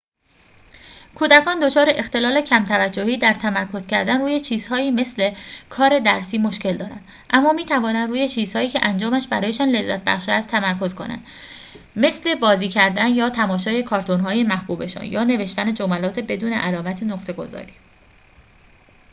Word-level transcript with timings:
کودکان 1.15 1.59
دچار 1.59 1.87
اختلال 1.91 2.41
کم‌توجهی 2.41 3.17
در 3.17 3.33
تمرکز 3.33 3.87
کردن 3.87 4.21
روی 4.21 4.39
چیزهایی 4.39 4.91
مثل 4.91 5.33
کار 5.69 5.99
درسی 5.99 6.37
مشکل 6.37 6.77
دارند 6.77 7.05
اما 7.29 7.51
می‌توانند 7.51 8.09
روی 8.09 8.29
چیزهایی 8.29 8.69
که 8.69 8.79
انجامش 8.85 9.27
برایشان 9.27 9.69
لذت‌بخش 9.69 10.29
است 10.29 10.47
تمرکز 10.47 10.95
کنند 10.95 11.25
مثل 11.95 12.35
بازی 12.35 12.67
کردن 12.69 13.07
یا 13.13 13.29
تماشای 13.29 13.83
کارتون‌های 13.83 14.43
محبوبشان 14.43 15.05
یا 15.05 15.23
نوشتن 15.23 15.73
جملات 15.73 16.19
بدون 16.19 16.53
علائم 16.53 16.97
نقطه‌گذاری 17.11 17.73